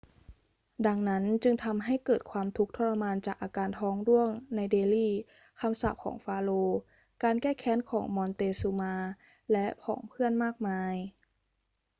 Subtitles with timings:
[0.85, 5.09] ดังนั้นจึงทำให้เกิดความทุกข์ทรมานจากอาการท้องร่วงในเดลี
[5.59, 6.77] คำสาปของฟาโรห์
[7.23, 8.95] การแก้แค้นของมอนเตซูมา
[9.51, 10.95] และผองเพื่อนมากมาย